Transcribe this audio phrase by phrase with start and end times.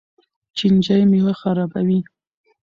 [0.57, 1.99] چینجي میوه خرابوي.